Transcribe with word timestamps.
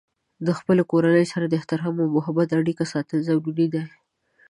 د 0.45 0.47
خپلې 0.57 0.83
کورنۍ 0.91 1.25
سره 1.33 1.45
د 1.47 1.53
احترام 1.59 1.95
او 2.03 2.07
محبت 2.17 2.47
اړیکې 2.59 2.85
ساتل 2.93 3.17
ضروري 3.29 3.67
دي. 3.73 3.83